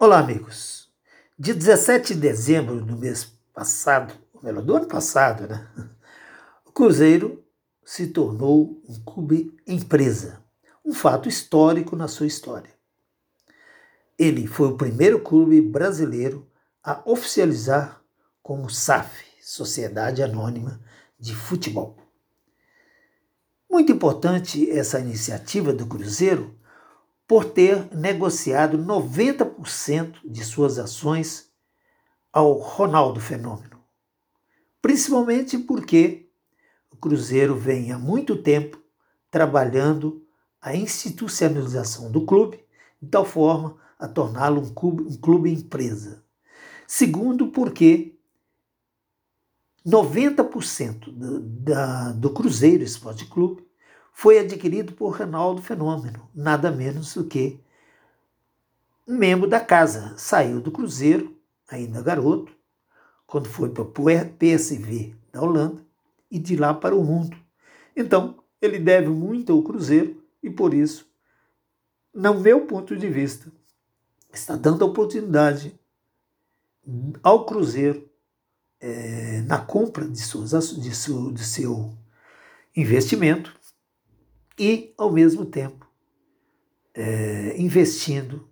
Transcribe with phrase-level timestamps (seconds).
[0.00, 0.88] Olá, amigos.
[1.36, 5.68] Dia 17 de dezembro do mês passado, ou melhor, do ano passado, né?
[6.64, 7.44] O Cruzeiro
[7.84, 10.40] se tornou um clube empresa,
[10.84, 12.70] um fato histórico na sua história.
[14.16, 16.48] Ele foi o primeiro clube brasileiro
[16.80, 18.00] a oficializar
[18.40, 20.80] como SAF, Sociedade Anônima
[21.18, 21.96] de Futebol.
[23.68, 26.56] Muito importante essa iniciativa do Cruzeiro
[27.28, 31.50] por ter negociado 90% de suas ações
[32.32, 33.78] ao Ronaldo Fenômeno.
[34.80, 36.30] Principalmente porque
[36.90, 38.82] o Cruzeiro vem há muito tempo
[39.30, 40.26] trabalhando
[40.58, 42.64] a institucionalização do clube,
[43.00, 46.24] de tal forma a torná-lo um clube, um clube empresa.
[46.86, 48.18] Segundo, porque
[49.86, 53.67] 90% do, da, do Cruzeiro Esporte Clube
[54.18, 57.60] foi adquirido por Reinaldo Fenômeno, nada menos do que
[59.06, 60.12] um membro da casa.
[60.18, 62.52] Saiu do Cruzeiro, ainda garoto,
[63.28, 65.80] quando foi para o PSV da Holanda
[66.28, 67.36] e de lá para o mundo.
[67.94, 71.08] Então, ele deve muito ao Cruzeiro e por isso,
[72.12, 73.52] no meu ponto de vista,
[74.32, 75.78] está dando oportunidade
[77.22, 78.10] ao Cruzeiro
[78.80, 81.96] é, na compra de, suas, de, seu, de seu
[82.74, 83.57] investimento
[84.58, 85.86] e, ao mesmo tempo,
[86.94, 88.48] é, investindo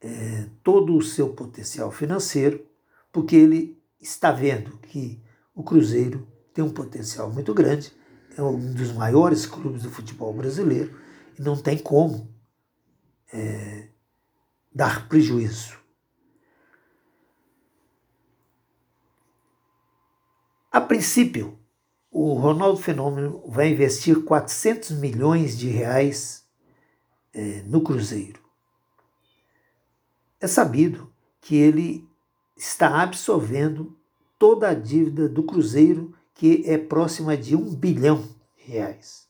[0.00, 2.64] é, todo o seu potencial financeiro,
[3.12, 5.20] porque ele está vendo que
[5.54, 7.92] o Cruzeiro tem um potencial muito grande,
[8.36, 10.98] é um dos maiores clubes do futebol brasileiro
[11.38, 12.32] e não tem como
[13.32, 13.88] é,
[14.72, 15.76] dar prejuízo.
[20.70, 21.57] A princípio,
[22.20, 26.44] o Ronaldo Fenômeno vai investir 400 milhões de reais
[27.32, 28.40] é, no Cruzeiro.
[30.40, 32.08] É sabido que ele
[32.56, 33.96] está absorvendo
[34.36, 39.28] toda a dívida do Cruzeiro, que é próxima de um bilhão de reais.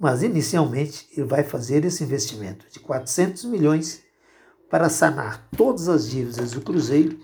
[0.00, 4.02] Mas inicialmente ele vai fazer esse investimento de 400 milhões
[4.70, 7.20] para sanar todas as dívidas do Cruzeiro,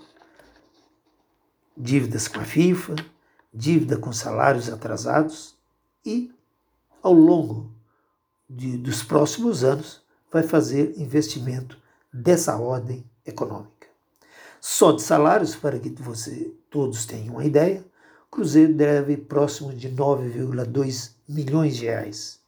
[1.75, 2.95] dívidas com a FIFA,
[3.55, 5.55] dívida com salários atrasados
[6.05, 6.31] e,
[7.01, 7.71] ao longo
[8.49, 11.79] de, dos próximos anos, vai fazer investimento
[12.11, 13.87] dessa ordem econômica.
[14.59, 17.85] Só de salários, para que você todos tenham uma ideia,
[18.29, 22.41] Cruzeiro deve próximo de 9,2 milhões de reais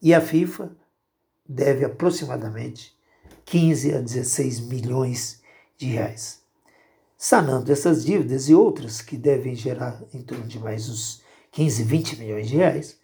[0.00, 0.70] e a FIFA
[1.48, 2.96] deve aproximadamente
[3.44, 5.42] 15 a 16 milhões
[5.76, 6.45] de reais
[7.16, 11.22] sanando essas dívidas e outras que devem gerar em torno de mais uns
[11.52, 12.98] 15, 20 milhões de reais,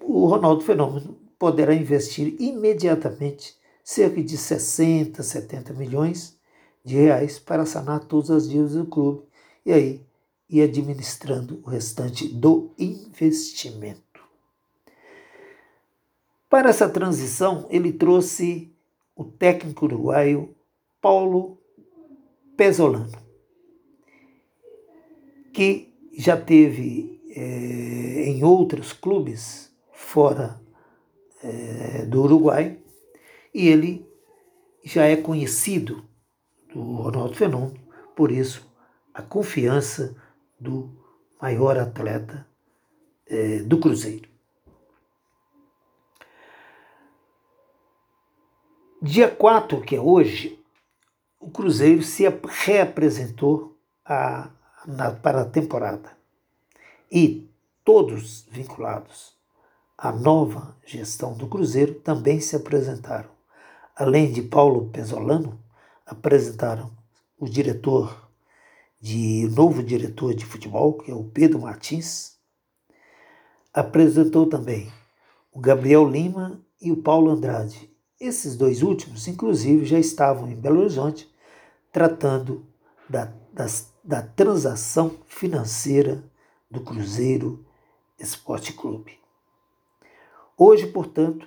[0.00, 6.38] o Ronaldo Fenômeno poderá investir imediatamente cerca de 60, 70 milhões
[6.84, 9.22] de reais para sanar todas as dívidas do clube
[9.64, 10.06] e aí
[10.48, 14.02] ir administrando o restante do investimento.
[16.50, 18.70] Para essa transição, ele trouxe
[19.16, 20.54] o técnico uruguaio
[21.00, 21.58] Paulo
[22.56, 23.10] Pesolano,
[25.52, 30.60] que já teve é, em outros clubes fora
[31.42, 32.78] é, do Uruguai
[33.54, 34.06] e ele
[34.84, 36.04] já é conhecido
[36.72, 37.80] do Ronaldo Fenômeno,
[38.16, 38.70] por isso
[39.14, 40.16] a confiança
[40.58, 40.90] do
[41.40, 42.46] maior atleta
[43.26, 44.28] é, do Cruzeiro.
[49.00, 50.61] Dia 4, que é hoje,
[51.42, 52.22] o Cruzeiro se
[52.64, 54.48] reapresentou a,
[54.86, 56.16] na, para a temporada.
[57.10, 57.50] E
[57.84, 59.36] todos vinculados
[59.98, 63.28] à nova gestão do Cruzeiro também se apresentaram.
[63.96, 65.58] Além de Paulo Pesolano,
[66.06, 66.92] apresentaram
[67.36, 68.30] o diretor
[69.00, 72.36] de o novo diretor de futebol, que é o Pedro Martins,
[73.74, 74.92] apresentou também
[75.50, 77.90] o Gabriel Lima e o Paulo Andrade.
[78.20, 81.31] Esses dois últimos, inclusive, já estavam em Belo Horizonte
[81.92, 82.66] tratando
[83.08, 83.30] da,
[84.02, 86.24] da transação financeira
[86.70, 87.64] do Cruzeiro
[88.18, 89.20] Esporte Clube.
[90.56, 91.46] Hoje, portanto,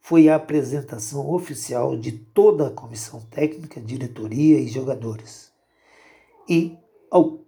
[0.00, 5.50] foi a apresentação oficial de toda a comissão técnica, diretoria e jogadores.
[6.46, 6.76] E
[7.10, 7.40] ao,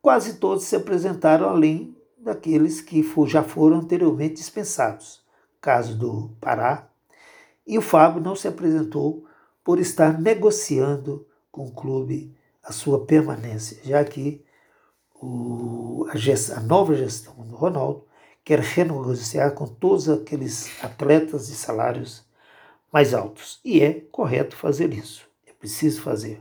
[0.00, 5.22] quase todos se apresentaram além daqueles que for, já foram anteriormente dispensados,
[5.60, 6.88] caso do Pará,
[7.66, 9.26] e o Fábio não se apresentou
[9.62, 11.27] por estar negociando
[11.58, 12.32] com o clube
[12.62, 14.44] a sua permanência, já que
[15.20, 18.04] o, a, gest, a nova gestão do Ronaldo
[18.44, 22.24] quer renegociar com todos aqueles atletas de salários
[22.92, 23.58] mais altos.
[23.64, 25.26] E é correto fazer isso.
[25.46, 26.40] É preciso fazer.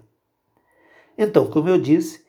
[1.17, 2.23] Então, como eu disse,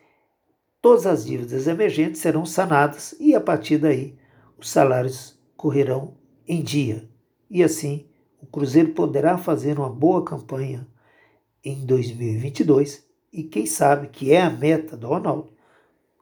[0.80, 4.18] todas as dívidas emergentes serão sanadas e a partir daí
[4.56, 7.06] os salários correrão em dia.
[7.50, 8.08] E assim
[8.40, 10.88] o Cruzeiro poderá fazer uma boa campanha
[11.64, 15.52] em 2022 e quem sabe que é a meta do Ronaldo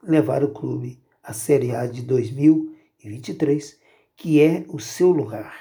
[0.02, 3.78] levar o clube à Série A de 2023,
[4.16, 5.54] que é o seu lugar.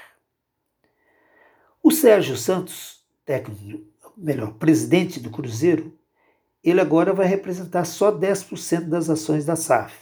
[1.82, 3.84] O Sérgio Santos, técnico,
[4.16, 5.96] melhor, presidente do Cruzeiro,
[6.62, 9.96] ele agora vai representar só 10% das ações da SAF,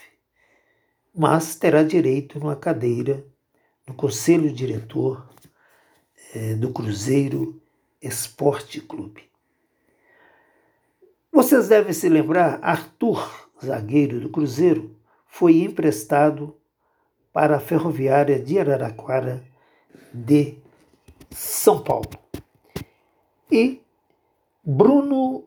[1.13, 3.25] mas terá direito numa cadeira
[3.87, 5.29] no conselho diretor
[6.33, 7.61] é, do Cruzeiro
[8.01, 9.23] Esporte Clube.
[11.35, 14.95] Vocês devem se lembrar, Arthur, zagueiro do Cruzeiro,
[15.27, 16.55] foi emprestado
[17.33, 19.43] para a Ferroviária de Araraquara
[20.13, 20.57] de
[21.29, 22.07] São Paulo.
[23.51, 23.81] E
[24.63, 25.43] Bruno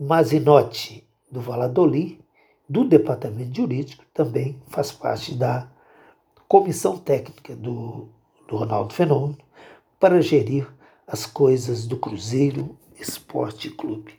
[0.00, 2.18] Mazinotti, do Valladolid,
[2.68, 5.70] do Departamento Jurídico, também faz parte da
[6.48, 8.08] comissão técnica do,
[8.48, 9.38] do Ronaldo Fenômeno
[10.00, 10.66] para gerir
[11.06, 14.18] as coisas do Cruzeiro Esporte Clube.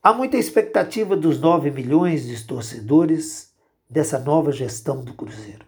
[0.00, 3.52] Há muita expectativa dos 9 milhões de torcedores
[3.90, 5.66] dessa nova gestão do Cruzeiro.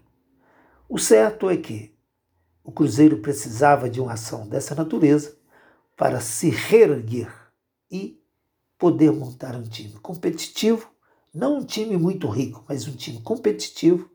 [0.88, 1.92] O certo é que
[2.62, 5.36] o Cruzeiro precisava de uma ação dessa natureza
[5.96, 7.28] para se reerguer
[7.90, 8.22] e
[8.78, 10.88] poder montar um time competitivo,
[11.34, 14.08] não um time muito rico, mas um time competitivo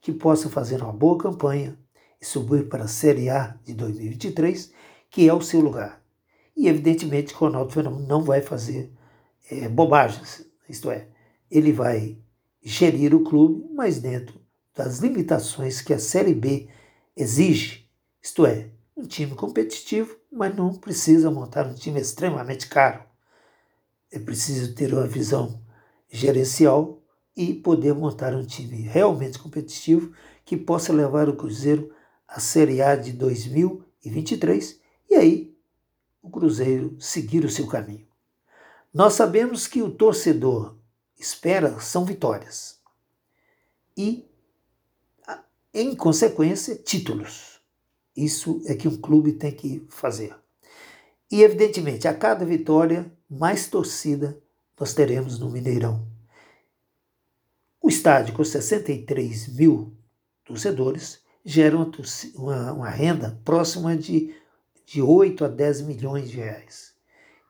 [0.00, 1.78] que possa fazer uma boa campanha
[2.20, 4.72] e subir para a Série A de 2023,
[5.08, 6.02] que é o seu lugar.
[6.56, 8.92] E evidentemente que o Ronaldo Fenômeno não vai fazer
[9.50, 11.08] é, bobagens, isto é,
[11.50, 12.16] ele vai
[12.62, 14.40] gerir o clube, mas dentro
[14.74, 16.68] das limitações que a Série B
[17.16, 17.90] exige,
[18.22, 23.02] isto é, um time competitivo, mas não precisa montar um time extremamente caro.
[24.12, 25.60] É preciso ter uma visão
[26.08, 27.02] gerencial
[27.36, 30.12] e poder montar um time realmente competitivo
[30.44, 31.92] que possa levar o Cruzeiro
[32.28, 35.56] à Série A de 2023 e aí
[36.22, 38.09] o Cruzeiro seguir o seu caminho.
[38.92, 40.76] Nós sabemos que o torcedor
[41.16, 42.80] espera são vitórias
[43.96, 44.28] e,
[45.72, 47.60] em consequência, títulos.
[48.16, 50.34] Isso é que um clube tem que fazer.
[51.30, 54.42] E, evidentemente, a cada vitória, mais torcida
[54.78, 56.04] nós teremos no Mineirão.
[57.80, 59.96] O estádio, com 63 mil
[60.44, 61.76] torcedores, gera
[62.34, 64.34] uma, uma renda próxima de,
[64.84, 66.89] de 8 a 10 milhões de reais.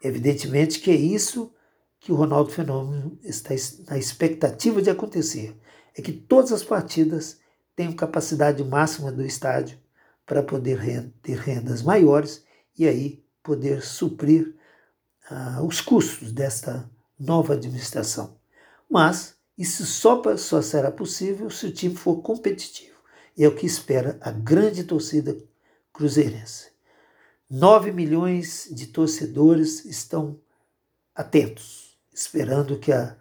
[0.02, 1.52] Evidentemente que é isso
[1.98, 3.54] que o Ronaldo Fenômeno está
[3.88, 5.54] na expectativa de acontecer.
[5.94, 7.38] É que todas as partidas
[7.76, 9.78] tenham capacidade máxima do estádio
[10.24, 12.44] para poder ter rendas maiores
[12.78, 14.54] e aí poder suprir
[15.28, 16.88] ah, os custos desta
[17.18, 18.38] nova administração.
[18.88, 22.96] Mas isso só, só será possível se o time for competitivo.
[23.36, 25.36] E é o que espera a grande torcida
[25.92, 26.69] cruzeirense.
[27.50, 30.38] 9 milhões de torcedores estão
[31.12, 33.16] atentos, esperando que a,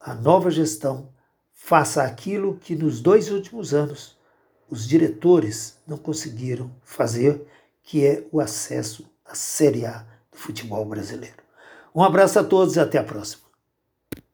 [0.00, 1.08] a nova gestão
[1.52, 4.18] faça aquilo que nos dois últimos anos
[4.68, 7.46] os diretores não conseguiram fazer,
[7.80, 11.44] que é o acesso à Série A do futebol brasileiro.
[11.94, 13.43] Um abraço a todos e até a próxima.